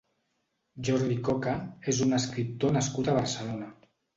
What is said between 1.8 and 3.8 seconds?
és un escriptor nascut a Barcelona.